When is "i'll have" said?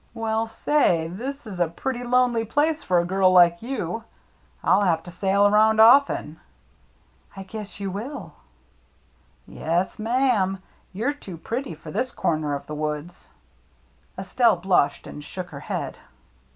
4.63-5.03